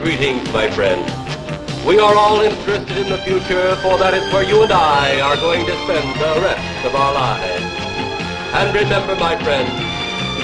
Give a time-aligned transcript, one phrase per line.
[0.00, 1.04] Greetings, my friend.
[1.84, 5.36] We are all interested in the future, for that is where you and I are
[5.36, 7.68] going to spend the rest of our lives.
[8.56, 9.68] And remember, my friend,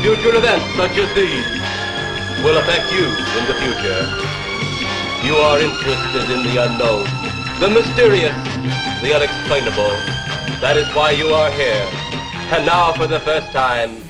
[0.05, 1.49] future events such as these
[2.45, 4.05] will affect you in the future.
[5.25, 7.09] You are interested in the unknown,
[7.57, 8.37] the mysterious,
[9.01, 9.97] the unexplainable.
[10.61, 11.89] That is why you are here.
[12.53, 14.05] And now, for the first time,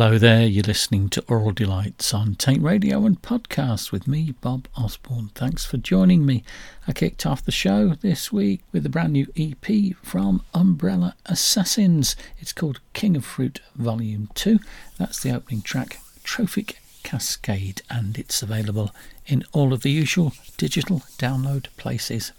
[0.00, 4.66] Hello there, you're listening to Aural Delights on Taint Radio and podcast with me, Bob
[4.74, 5.28] Osborne.
[5.34, 6.42] Thanks for joining me.
[6.88, 12.16] I kicked off the show this week with a brand new EP from Umbrella Assassins.
[12.38, 14.58] It's called King of Fruit Volume 2.
[14.96, 18.92] That's the opening track, Trophic Cascade, and it's available
[19.30, 22.32] in all of the usual digital download places.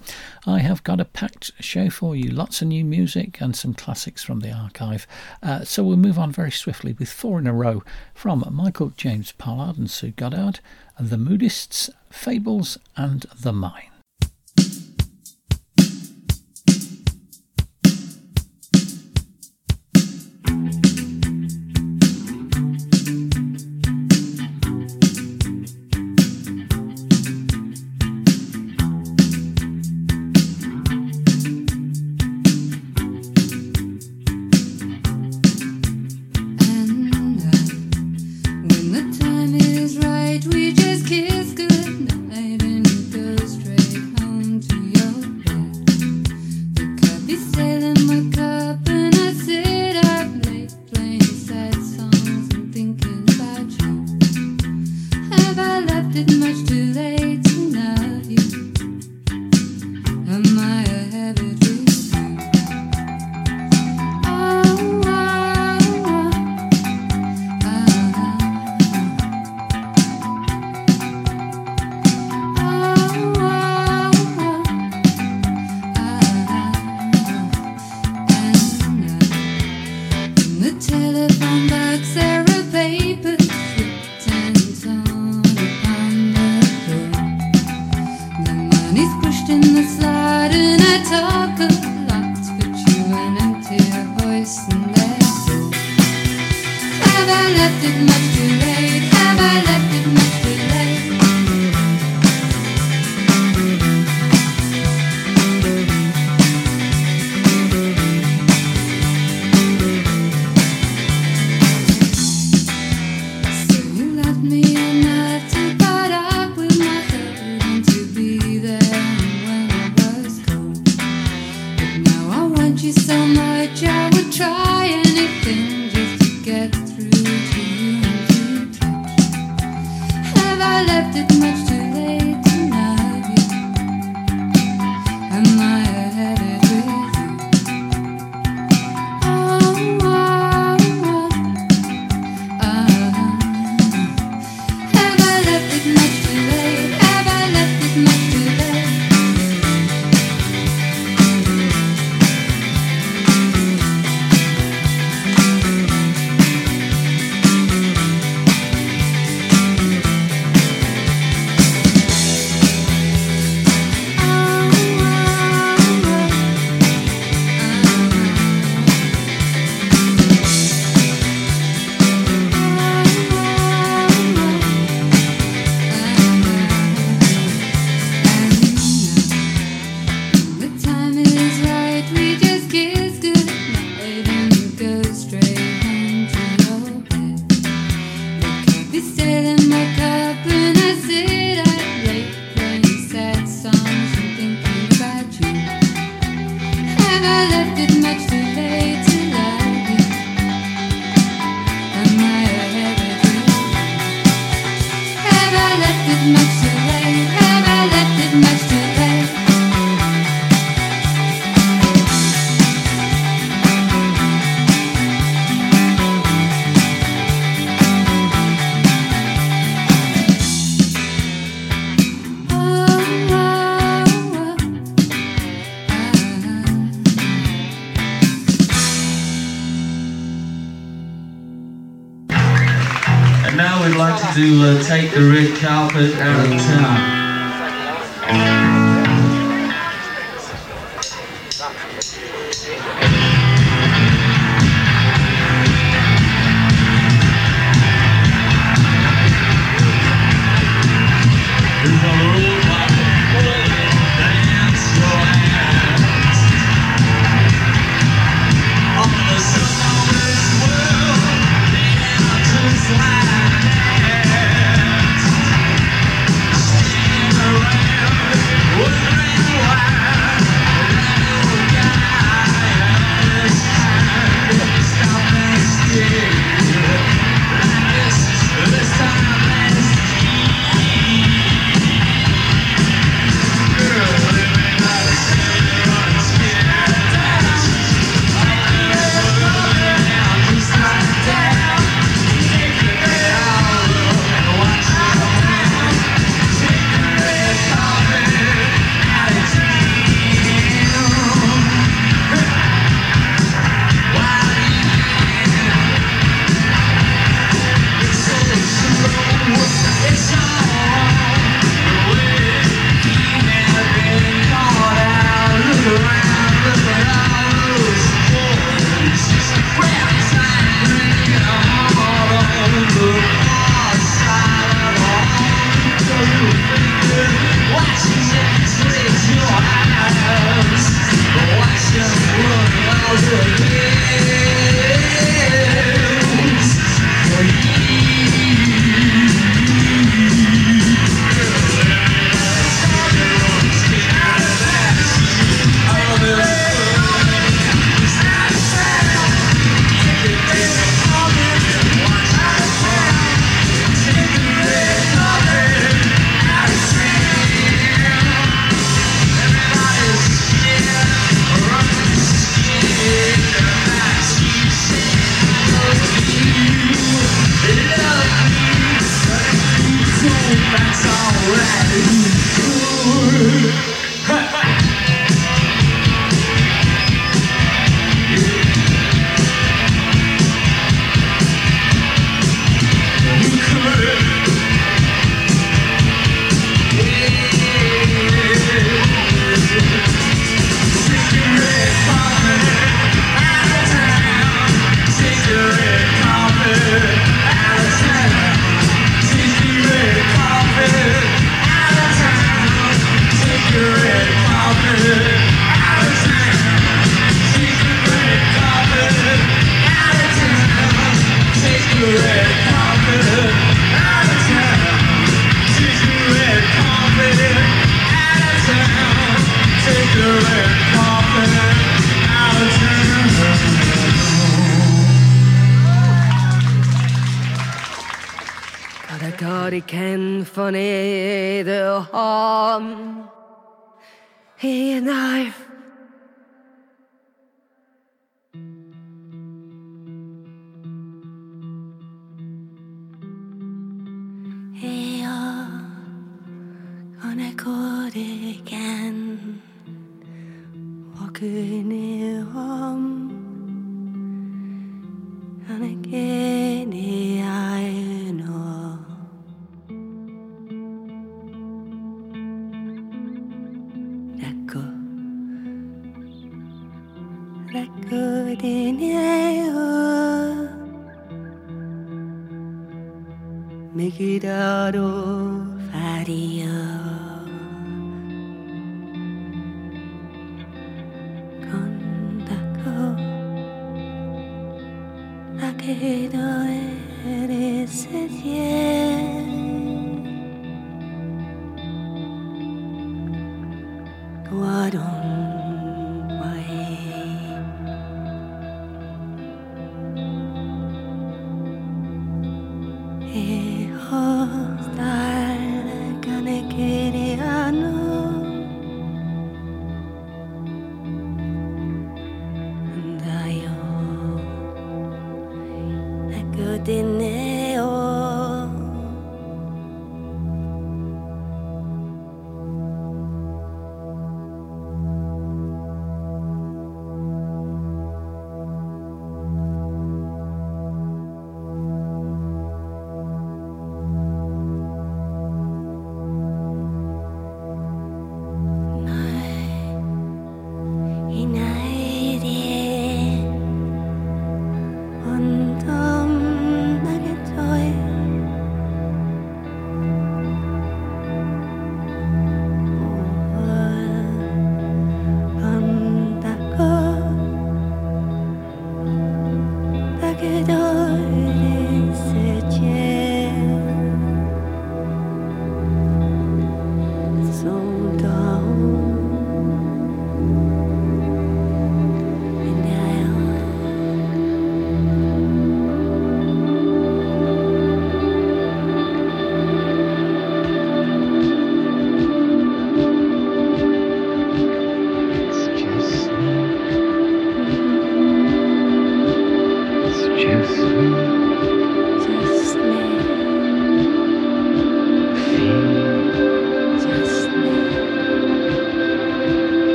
[0.46, 4.24] I have got a packed show for you, lots of new music and some classics
[4.24, 5.08] from the archive.
[5.42, 7.84] Uh, so we'll move on very swiftly with four in a row
[8.14, 10.60] from Michael James Pollard and Sue Goddard,
[11.00, 13.91] The Moodists, Fables, and The Mind.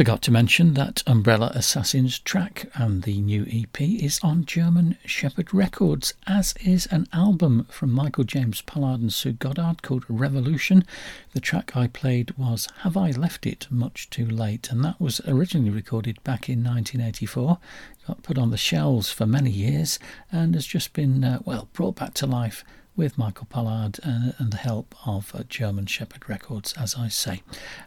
[0.00, 5.52] Forgot to mention that Umbrella Assassins track and the new EP is on German Shepherd
[5.52, 10.86] Records, as is an album from Michael James Pollard and Sue Goddard called Revolution.
[11.34, 15.20] The track I played was Have I Left It Much Too Late, and that was
[15.28, 17.58] originally recorded back in 1984.
[18.06, 19.98] Got put on the shelves for many years
[20.32, 22.64] and has just been, uh, well, brought back to life
[22.96, 27.42] with Michael Pollard and, and the help of uh, German Shepherd Records, as I say.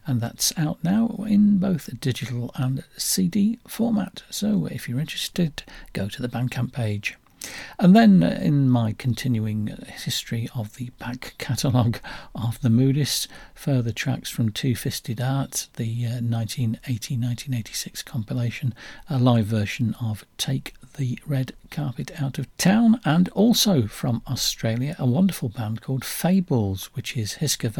[0.06, 4.24] And that's out now in both digital and CD format.
[4.30, 5.63] So if you're interested,
[5.94, 7.18] go to the Bandcamp page.
[7.78, 12.00] And then, uh, in my continuing history of the back catalogue
[12.34, 18.74] of the Moodists, further tracks from Two Fisted Art, the uh, 1980 1986 compilation,
[19.10, 24.96] a live version of Take the red carpet out of town, and also from Australia,
[25.00, 27.74] a wonderful band called Fables, which is Hiska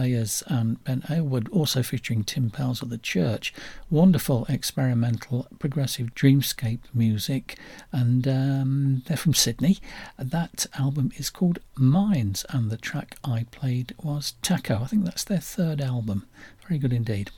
[0.48, 3.54] and Ben Aylward, also featuring Tim Powles of the Church.
[3.92, 7.60] Wonderful experimental progressive dreamscape music,
[7.92, 9.78] and um, they're from Sydney.
[10.18, 14.82] That album is called Minds, and the track I played was Taco.
[14.82, 16.26] I think that's their third album.
[16.68, 17.30] Very good indeed.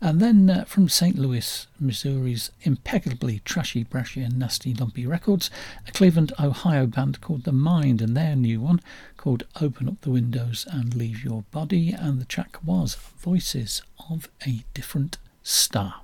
[0.00, 1.16] And then uh, from St.
[1.16, 5.50] Louis, Missouri's impeccably trashy, brashy, and nasty lumpy records,
[5.86, 8.80] a Cleveland, Ohio band called The Mind, and their new one
[9.16, 14.28] called Open Up the Windows and Leave Your Body, and the track was Voices of
[14.44, 16.00] a Different Star.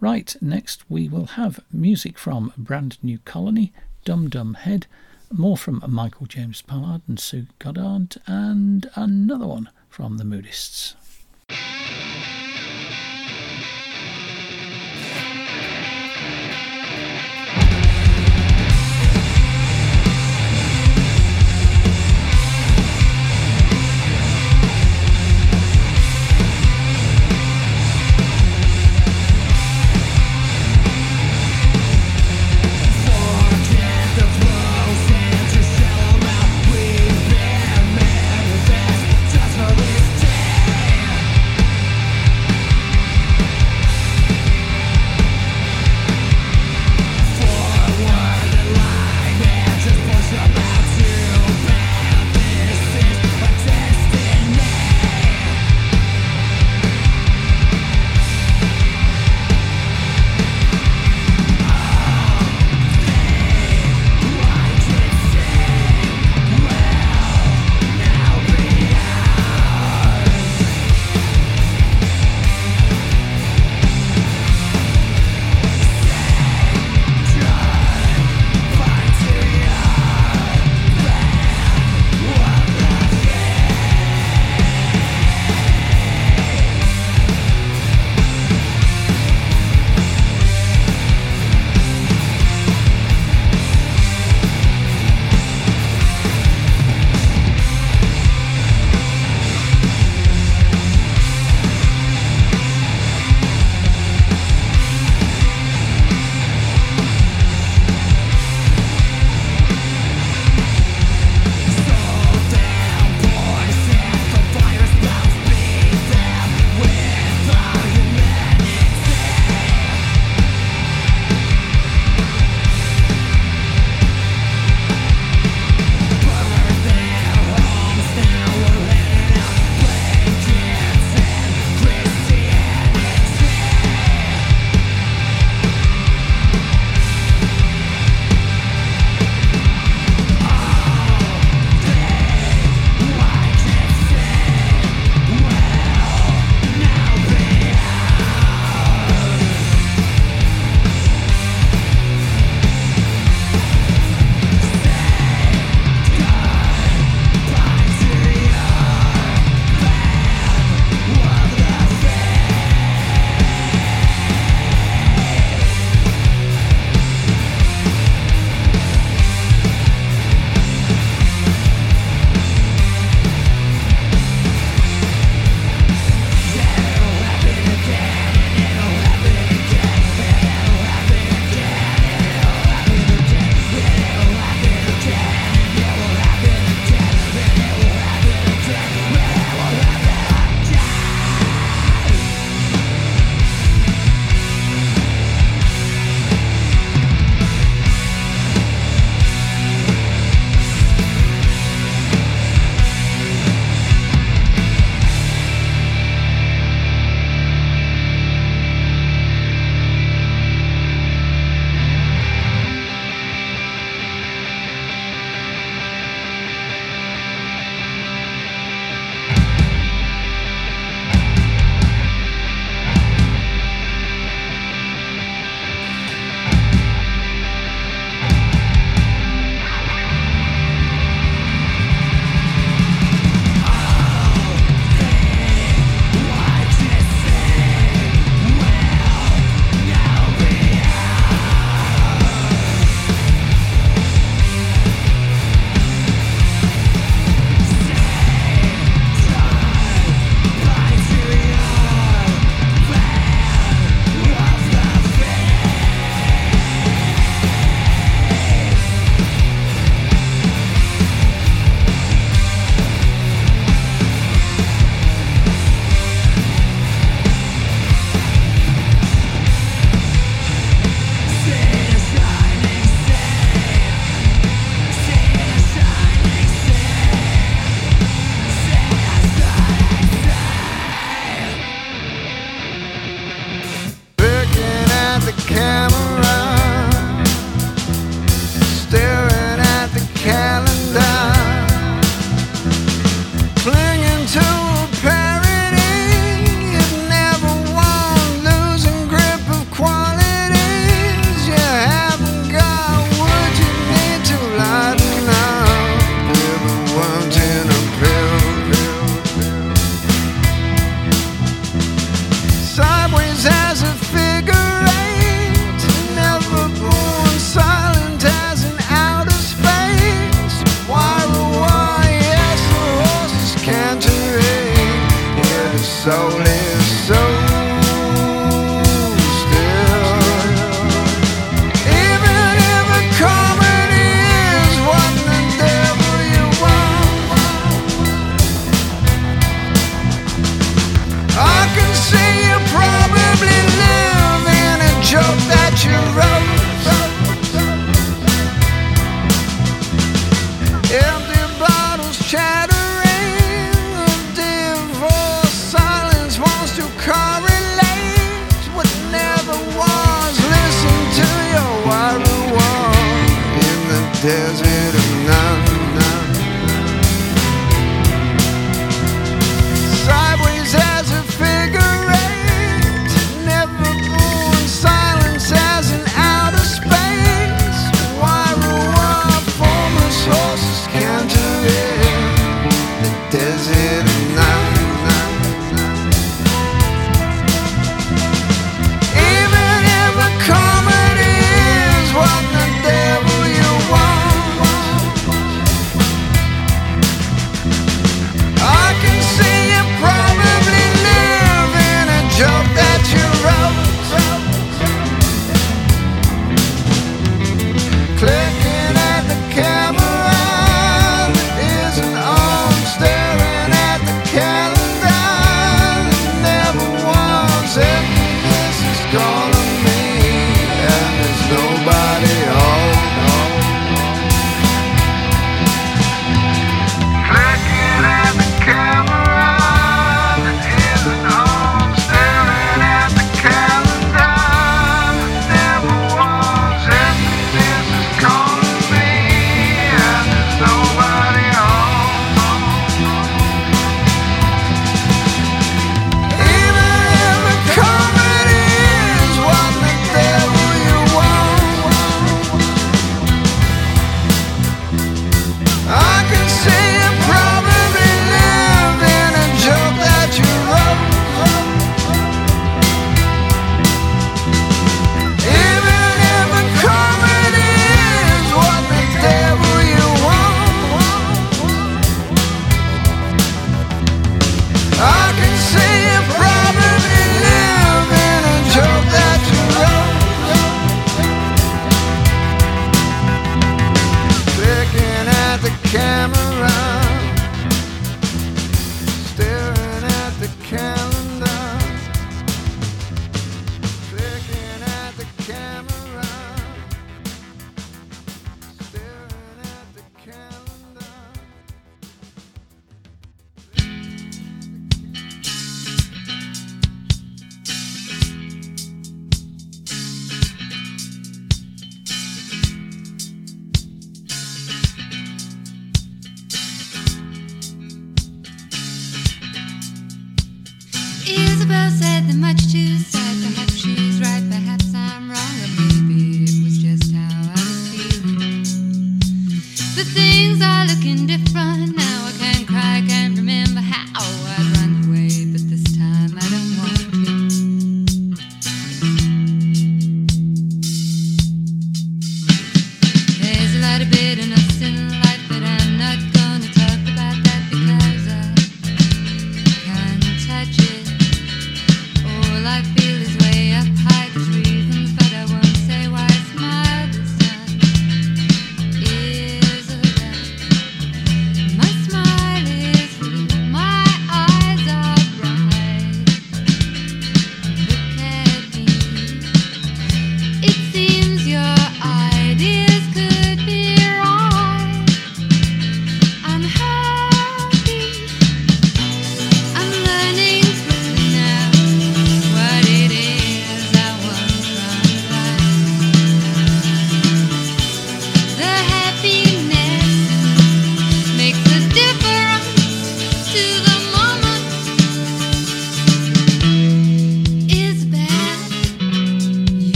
[0.00, 3.72] Right, next we will have music from Brand New Colony,
[4.04, 4.86] Dum Dum Head,
[5.32, 10.94] more from Michael James Pollard and Sue Goddard, and another one from the Moodists.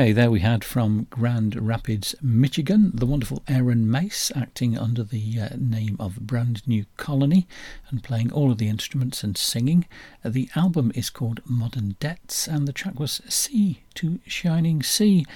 [0.00, 5.38] Okay, there we had from Grand Rapids, Michigan, the wonderful Aaron Mace acting under the
[5.38, 7.46] uh, name of Brand New Colony
[7.90, 9.86] and playing all of the instruments and singing.
[10.24, 15.26] Uh, the album is called Modern Debts and the track was Sea to Shining Sea.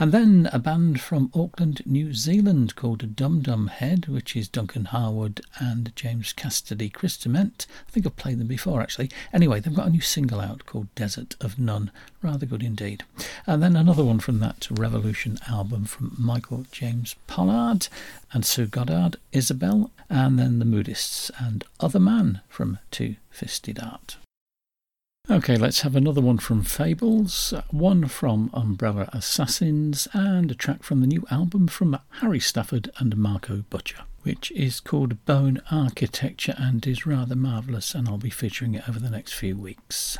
[0.00, 4.86] And then a band from Auckland, New Zealand called Dum Dum Head, which is Duncan
[4.86, 7.68] Harwood and James Cassidy Christament.
[7.86, 9.08] I think I've played them before actually.
[9.32, 11.92] Anyway, they've got a new single out called Desert of None.
[12.22, 13.04] Rather good indeed.
[13.46, 17.86] And then another one from that Revolution album from Michael James Pollard
[18.32, 24.16] and Sue Goddard, Isabel, and then The Moodists and Other Man from Two Fisted Art.
[25.30, 31.00] Okay, let's have another one from Fables, one from Umbrella Assassins, and a track from
[31.00, 36.86] the new album from Harry Stafford and Marco Butcher, which is called Bone Architecture and
[36.86, 40.18] is rather marvellous, and I'll be featuring it over the next few weeks.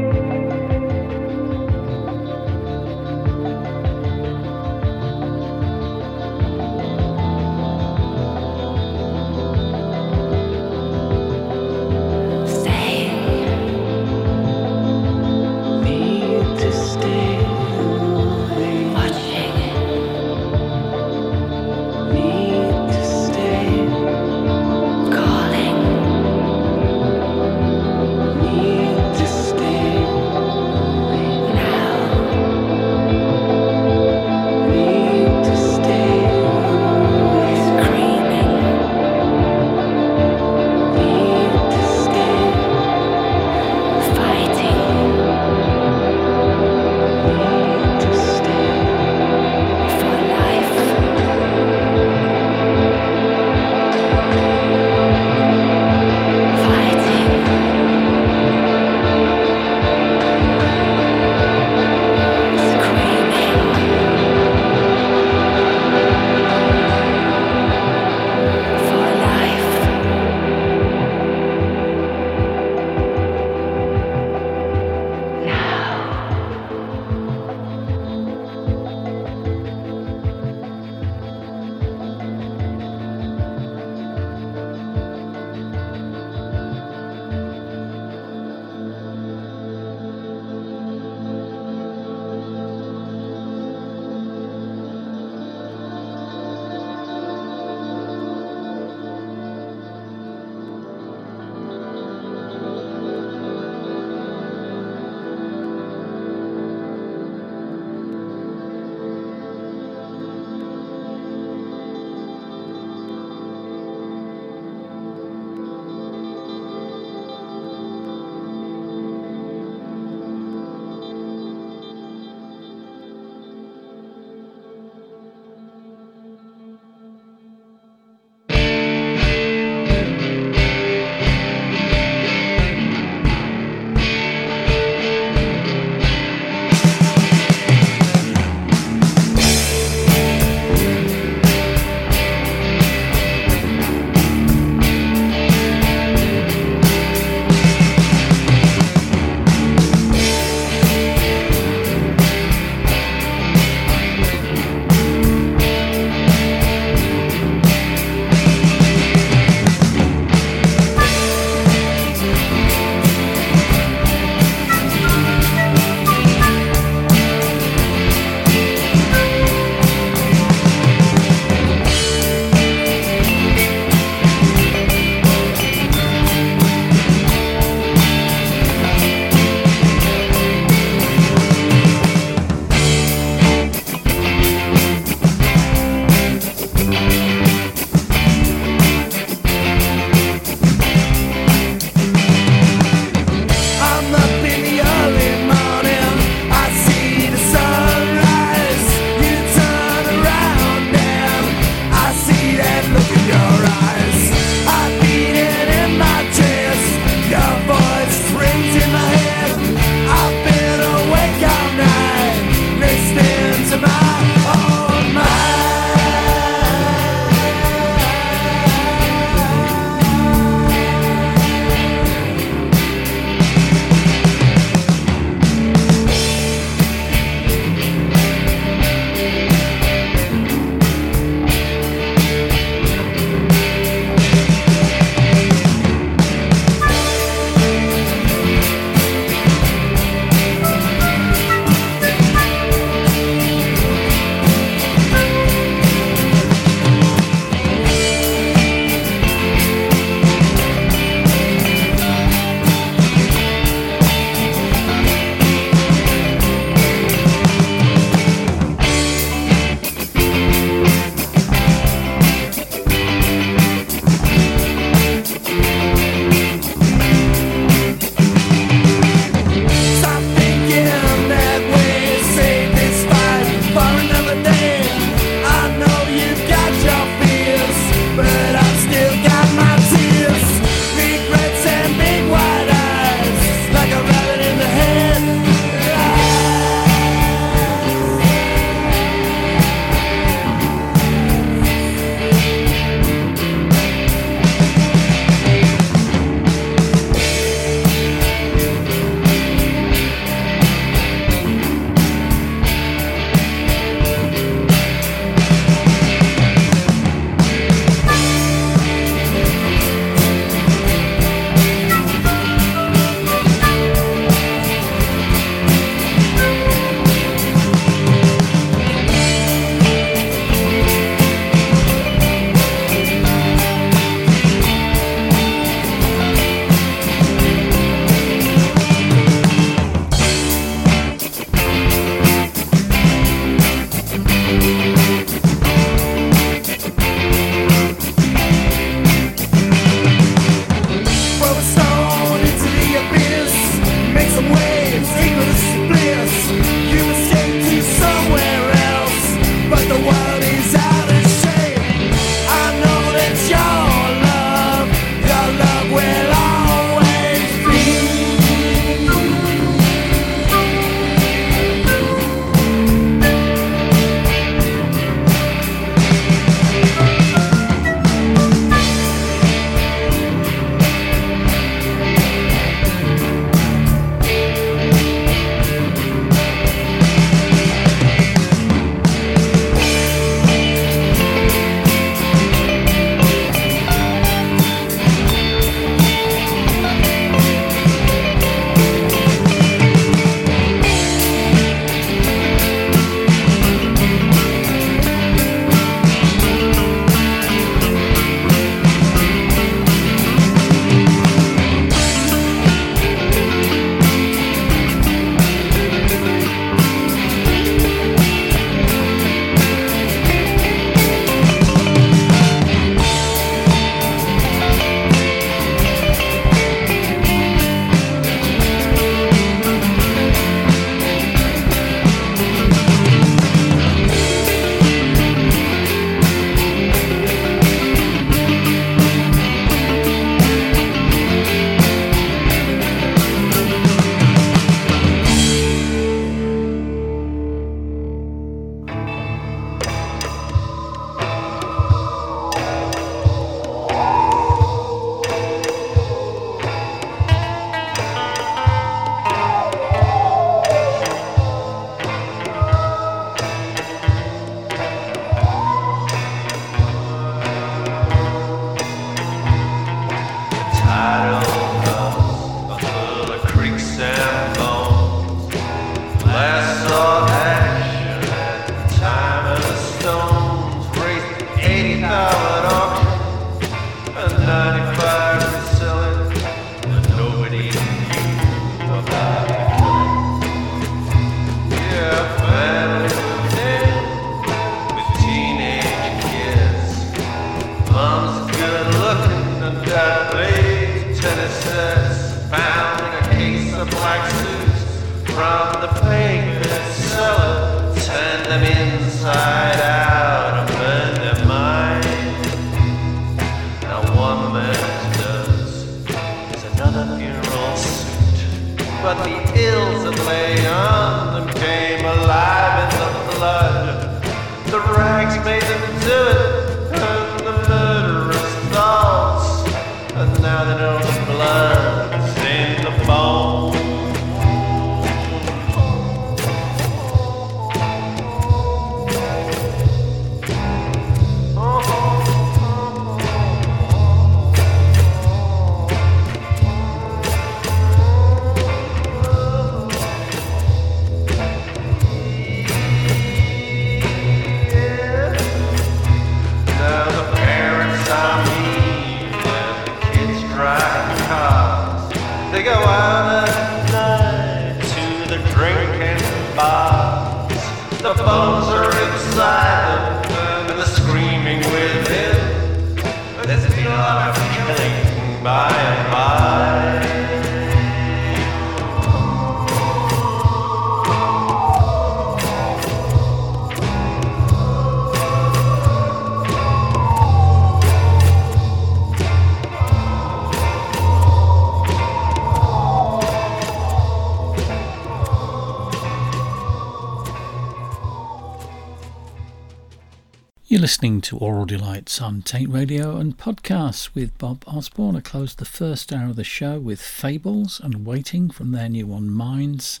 [591.04, 595.16] Listening to Aural Delights on Taint Radio and podcasts with Bob Osborne.
[595.16, 599.06] I closed the first hour of the show with Fables and Waiting from their new
[599.08, 600.00] one Minds,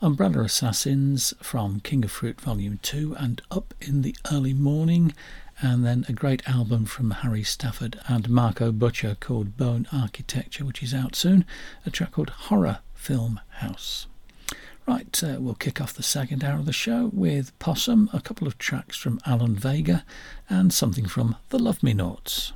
[0.00, 5.12] Umbrella Assassins from King of Fruit Volume 2 and Up in the Early Morning,
[5.60, 10.82] and then a great album from Harry Stafford and Marco Butcher called Bone Architecture, which
[10.82, 11.44] is out soon,
[11.84, 14.06] a track called Horror Film House.
[14.88, 18.46] Right, uh, we'll kick off the second hour of the show with Possum, a couple
[18.46, 20.02] of tracks from Alan Vega,
[20.48, 22.54] and something from the Love Me Notes.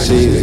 [0.00, 0.39] See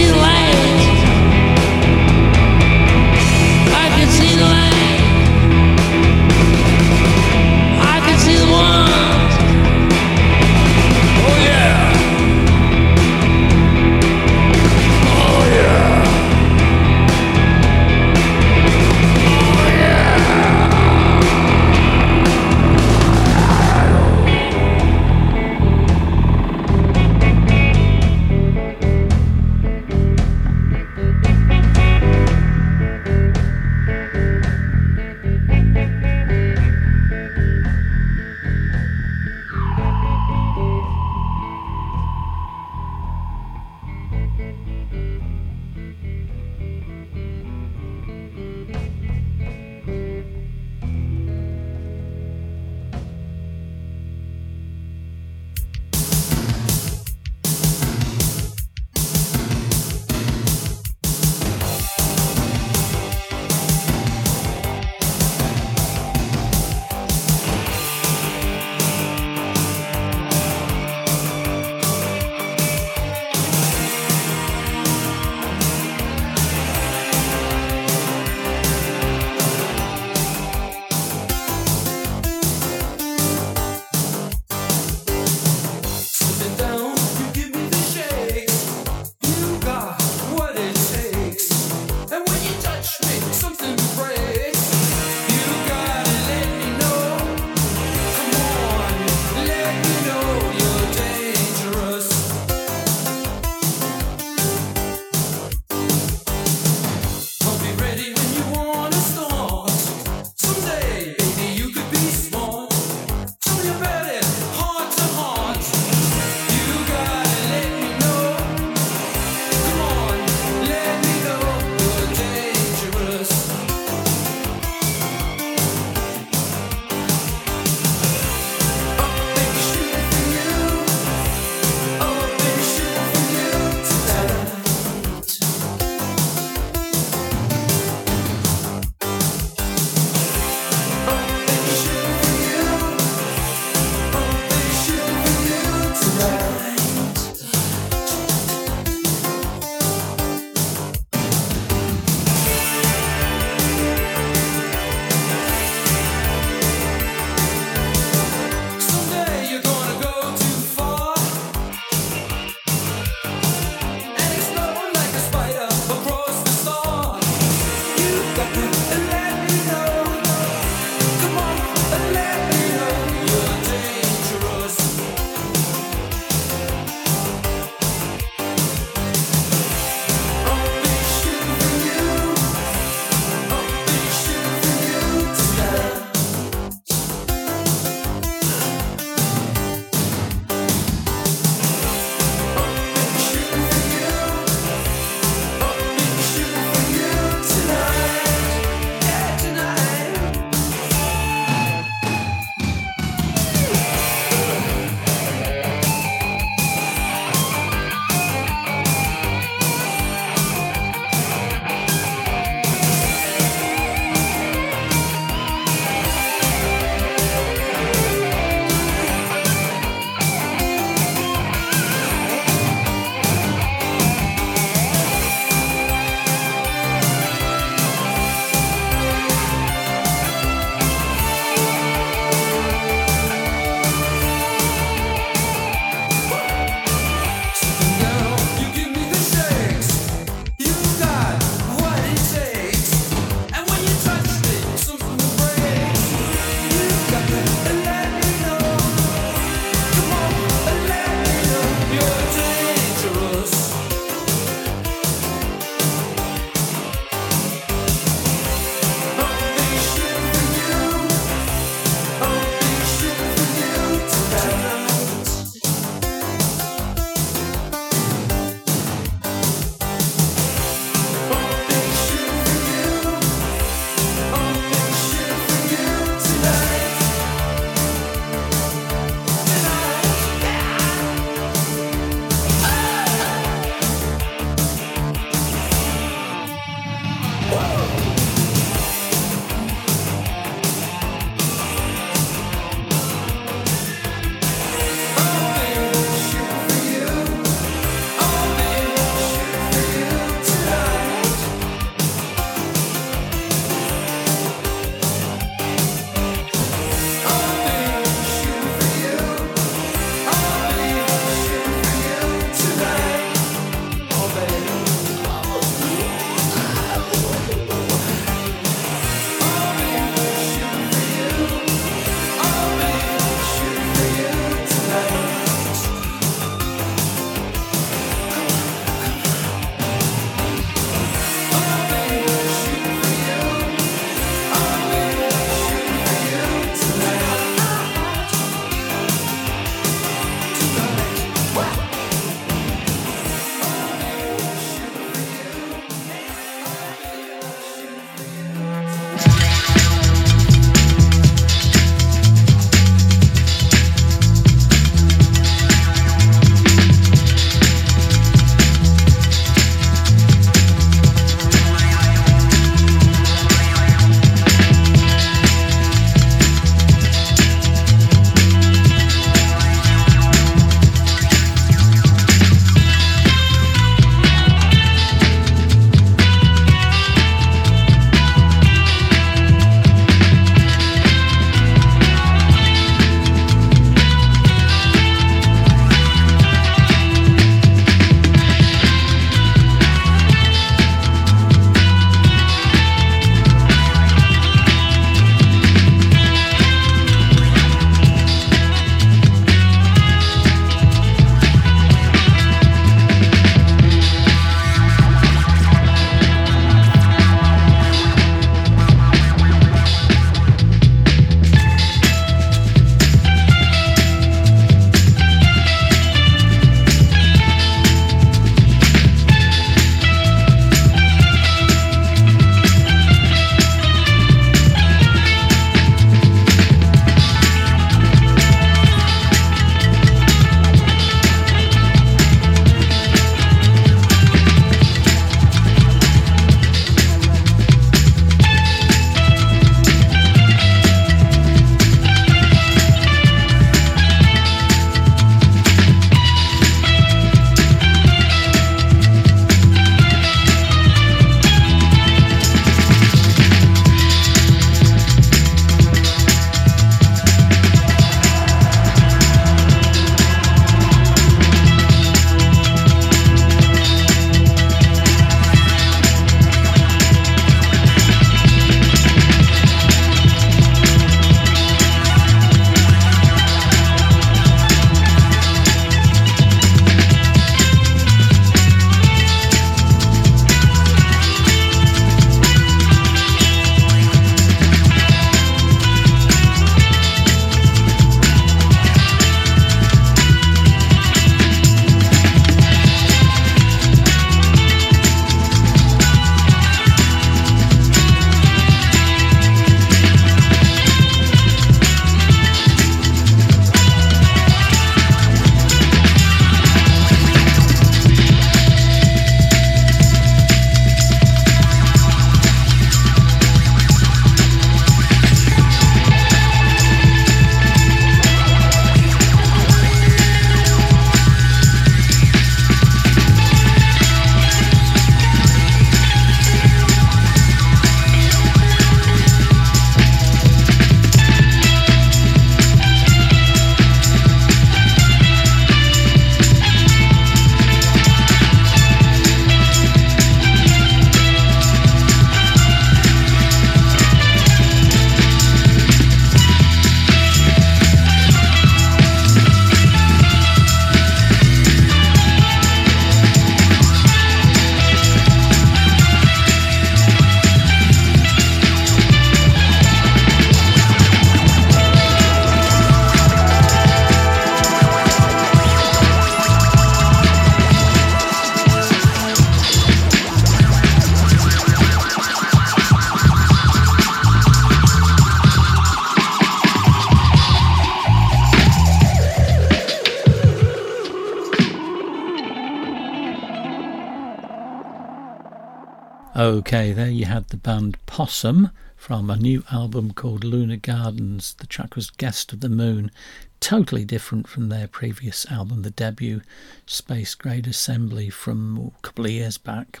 [586.74, 591.54] Okay, there you had the band Possum from a new album called Lunar Gardens.
[591.54, 593.12] The track was Guest of the Moon,
[593.60, 596.40] totally different from their previous album, the debut
[596.84, 600.00] Space Grade Assembly from a couple of years back.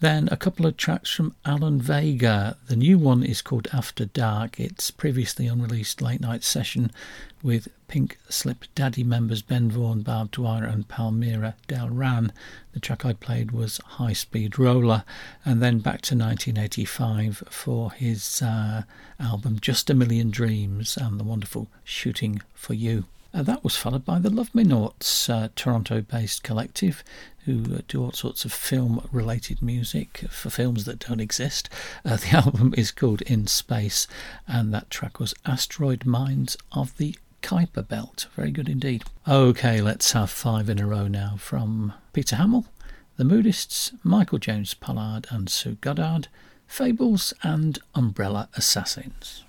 [0.00, 2.56] Then a couple of tracks from Alan Vega.
[2.68, 4.60] The new one is called After Dark.
[4.60, 6.92] It's previously unreleased late night session
[7.42, 12.30] with Pink Slip Daddy members Ben Vaughan, Barb Dwyer, and Palmyra Delran.
[12.74, 15.02] The track I played was High Speed Roller,
[15.44, 18.82] and then back to 1985 for his uh,
[19.18, 23.06] album Just a Million Dreams and the wonderful Shooting for You.
[23.34, 27.04] Uh, that was followed by the Love Me Noughts, uh, Toronto based collective
[27.48, 31.70] who uh, do all sorts of film related music for films that don't exist.
[32.04, 34.06] Uh, the album is called In Space,
[34.46, 38.26] and that track was Asteroid Mines of the Kuiper Belt.
[38.36, 39.02] Very good indeed.
[39.26, 42.66] Okay, let's have five in a row now from Peter Hammill,
[43.16, 46.28] The Moodists, Michael James Pollard, and Sue Goddard,
[46.66, 49.44] Fables, and Umbrella Assassins.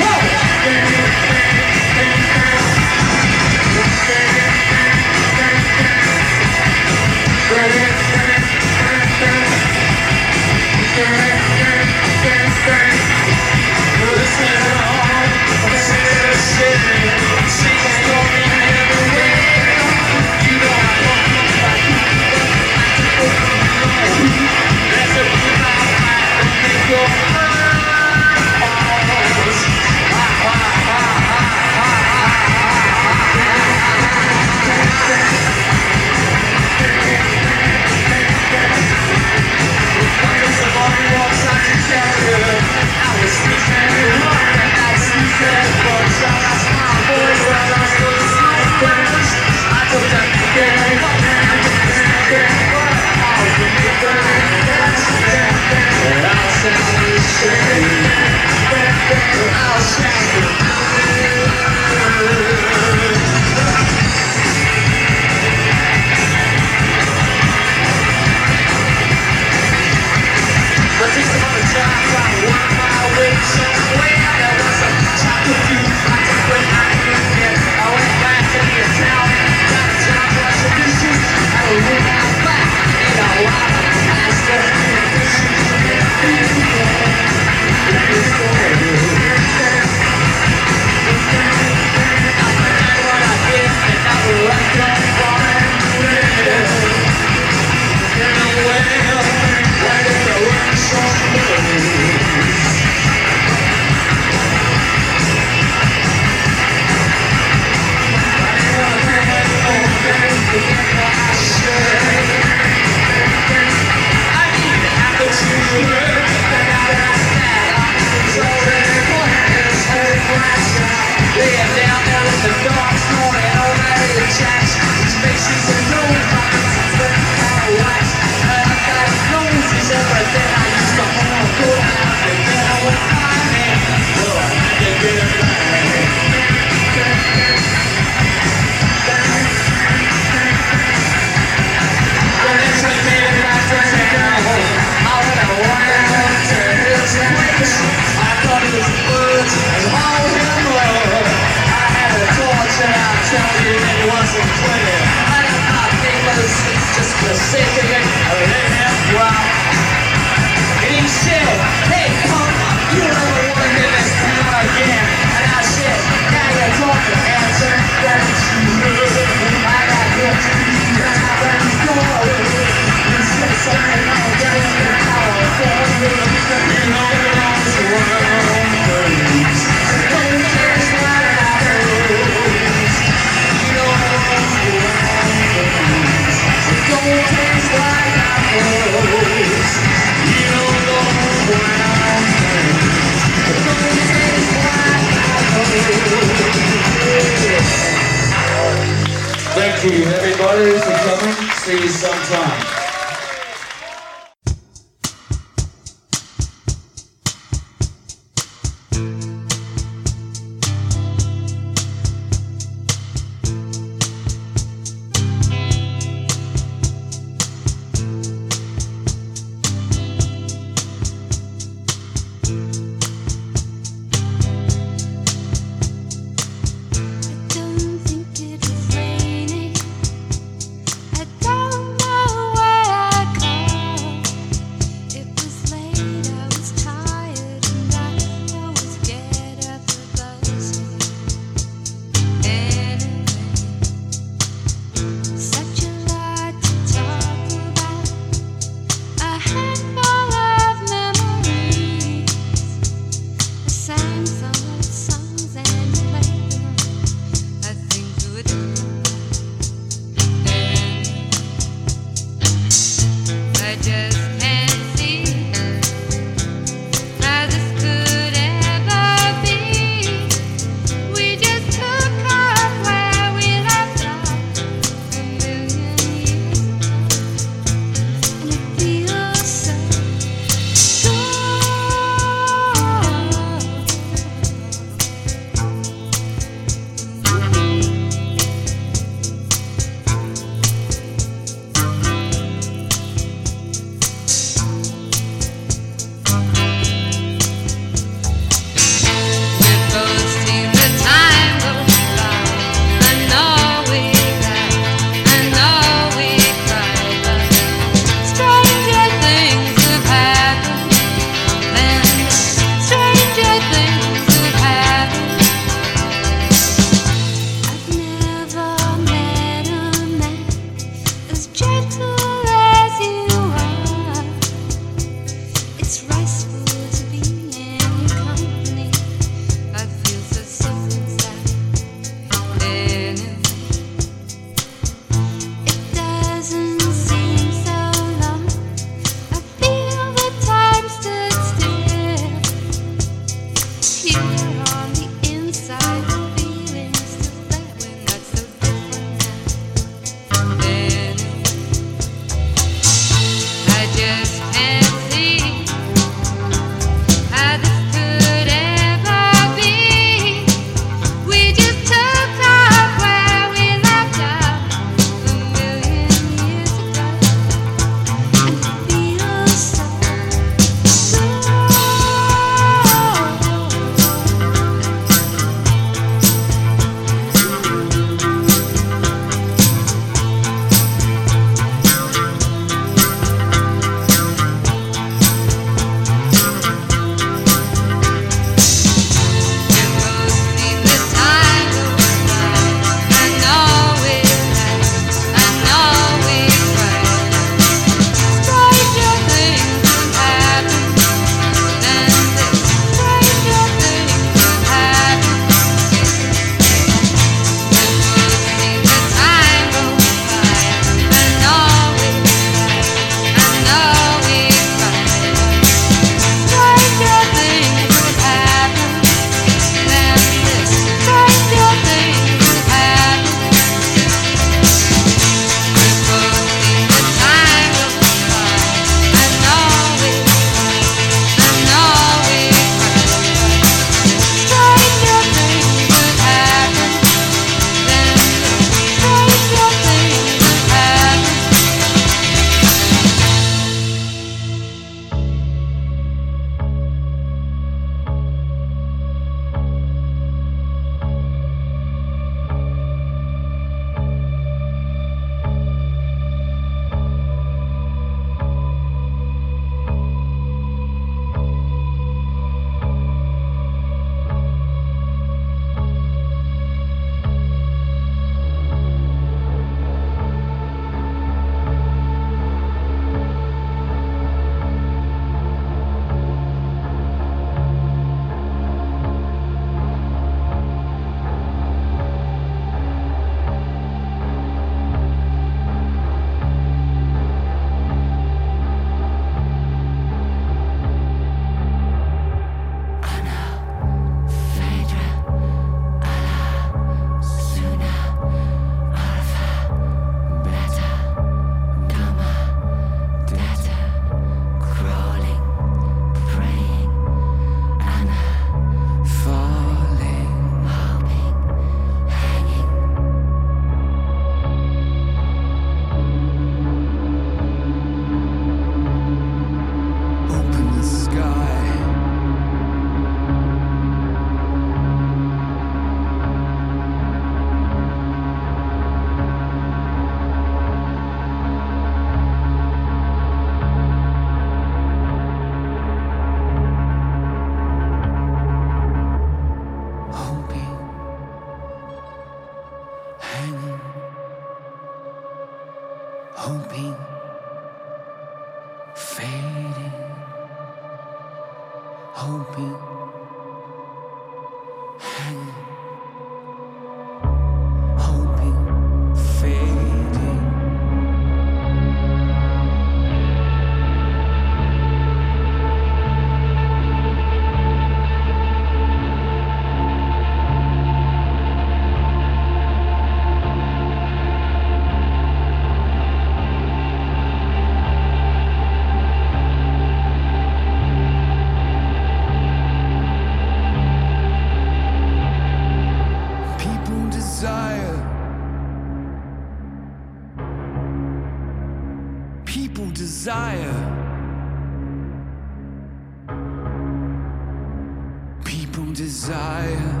[599.02, 600.00] Desire.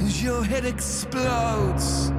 [0.00, 2.12] As your head explodes.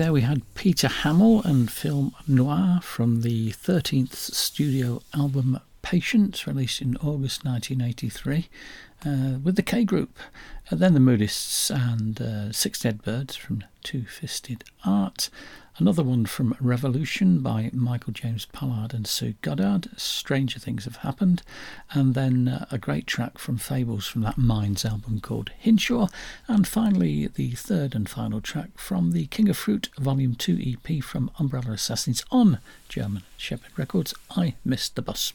[0.00, 6.80] There we had Peter Hammill and Film Noir from the 13th studio album Patience, released
[6.80, 8.48] in August 1983,
[9.04, 10.18] uh, with the K Group.
[10.70, 15.28] Uh, then the Moodists and uh, Six Dead Birds from Two Fisted Art.
[15.78, 19.88] Another one from Revolution by Michael James Pollard and Sue Goddard.
[19.96, 21.42] Stranger Things Have Happened.
[21.92, 26.08] And then uh, a great track from Fables from that Minds album called Hinshaw.
[26.46, 31.02] And finally, the third and final track from the King of Fruit Volume 2 EP
[31.02, 34.14] from Umbrella Assassins on German Shepherd Records.
[34.36, 35.32] I Missed the Bus.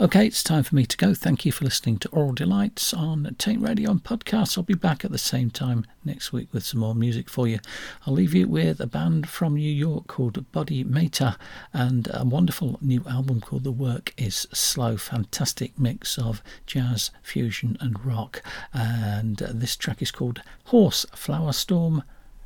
[0.00, 1.12] Okay, it's time for me to go.
[1.12, 4.56] Thank you for listening to Aural Delights on Taint Radio and Podcast.
[4.56, 7.58] I'll be back at the same time next week with some more music for you.
[8.06, 11.36] I'll leave you with a band from New York called Body Meta
[11.74, 14.96] and a wonderful new album called The Work is Slow.
[14.96, 18.42] Fantastic mix of jazz, fusion, and rock.
[18.72, 22.04] And uh, this track is called Horse Flower Storm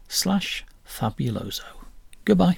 [0.09, 1.63] slash Fabuloso.
[2.25, 2.57] Goodbye.